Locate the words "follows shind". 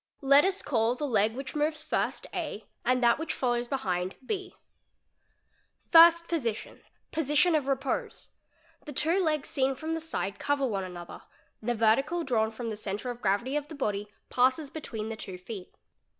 3.35-4.15